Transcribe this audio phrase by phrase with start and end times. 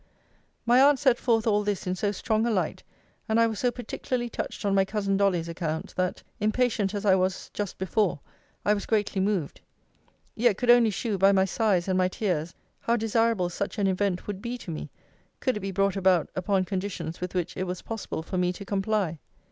[0.65, 2.81] My aunt set forth all this in so strong a light,
[3.29, 7.13] and I was so particularly touched on my cousin Dolly's account, that, impatient as I
[7.13, 8.19] was just before,
[8.65, 9.61] I was greatly moved:
[10.33, 14.25] yet could only shew, by my sighs and my tears, how desirable such an event
[14.25, 14.89] would be to me,
[15.39, 18.65] could it be brought about upon conditions with which it was possible for me to
[18.65, 19.19] comply.